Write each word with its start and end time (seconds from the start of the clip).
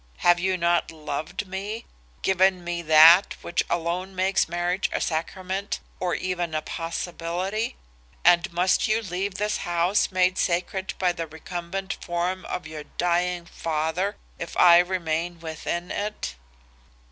Have 0.17 0.39
you 0.39 0.57
not 0.57 0.89
loved 0.89 1.45
me? 1.47 1.85
given 2.23 2.63
me 2.63 2.81
that 2.81 3.35
which 3.43 3.63
alone 3.69 4.15
makes 4.15 4.49
marriage 4.49 4.89
a 4.91 4.99
sacrament 4.99 5.79
or 5.99 6.15
even 6.15 6.55
a 6.55 6.63
possibility? 6.63 7.75
and 8.25 8.51
must 8.51 8.87
you 8.87 9.03
leave 9.03 9.35
this 9.35 9.57
house 9.57 10.11
made 10.11 10.39
sacred 10.39 10.95
by 10.97 11.11
the 11.11 11.27
recumbent 11.27 11.99
form 12.03 12.45
of 12.45 12.65
your 12.65 12.85
dying 12.97 13.45
father 13.45 14.15
if 14.39 14.57
I 14.57 14.79
remain 14.79 15.39
within 15.39 15.91
it? 15.91 16.33